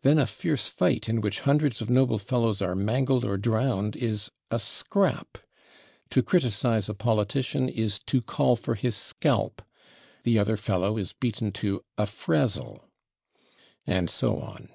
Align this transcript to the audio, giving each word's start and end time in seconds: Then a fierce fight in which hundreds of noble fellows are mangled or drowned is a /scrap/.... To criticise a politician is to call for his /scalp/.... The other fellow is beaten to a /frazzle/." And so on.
Then 0.00 0.18
a 0.18 0.26
fierce 0.26 0.68
fight 0.68 1.10
in 1.10 1.20
which 1.20 1.40
hundreds 1.40 1.82
of 1.82 1.90
noble 1.90 2.16
fellows 2.16 2.62
are 2.62 2.74
mangled 2.74 3.22
or 3.22 3.36
drowned 3.36 3.94
is 3.96 4.30
a 4.50 4.56
/scrap/.... 4.56 5.42
To 6.08 6.22
criticise 6.22 6.88
a 6.88 6.94
politician 6.94 7.68
is 7.68 7.98
to 8.06 8.22
call 8.22 8.56
for 8.56 8.76
his 8.76 8.96
/scalp/.... 8.96 9.58
The 10.22 10.38
other 10.38 10.56
fellow 10.56 10.96
is 10.96 11.12
beaten 11.12 11.52
to 11.52 11.84
a 11.98 12.04
/frazzle/." 12.04 12.80
And 13.86 14.08
so 14.08 14.40
on. 14.40 14.70